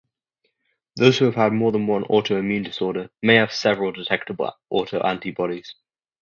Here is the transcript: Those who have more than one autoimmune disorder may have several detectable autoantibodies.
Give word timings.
Those 0.95 1.19
who 1.19 1.29
have 1.29 1.53
more 1.53 1.71
than 1.71 1.85
one 1.85 2.05
autoimmune 2.05 2.63
disorder 2.65 3.11
may 3.21 3.35
have 3.35 3.51
several 3.53 3.91
detectable 3.91 4.51
autoantibodies. 4.73 5.75